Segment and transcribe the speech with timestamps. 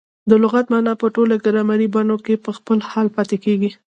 [0.29, 3.71] د لغت مانا په ټولو ګرامري بڼو کښي په خپل حال پاته کیږي.